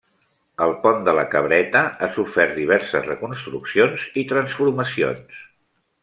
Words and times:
El 0.67 0.71
pont 0.85 1.03
de 1.07 1.13
la 1.17 1.25
Cabreta 1.33 1.83
ha 1.99 2.07
sofert 2.15 2.57
diverses 2.59 3.05
reconstruccions 3.09 4.07
i 4.23 4.25
transformacions. 4.33 5.45